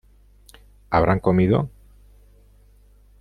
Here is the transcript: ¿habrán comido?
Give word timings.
¿habrán 0.89 1.19
comido? 1.19 1.69